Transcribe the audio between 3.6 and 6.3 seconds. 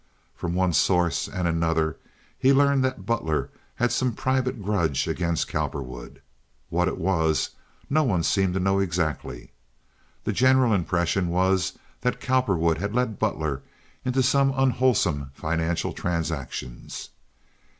had some private grudge against Cowperwood.